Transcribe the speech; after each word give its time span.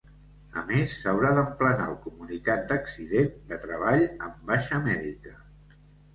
A 0.59 0.61
més, 0.69 0.93
s'haurà 1.01 1.33
d'emplenar 1.39 1.85
el 1.91 1.99
comunicat 2.05 2.65
d'accident 2.73 3.31
de 3.53 3.61
treball 3.67 4.09
amb 4.31 4.43
baixa 4.51 4.83
mèdica. 4.91 5.37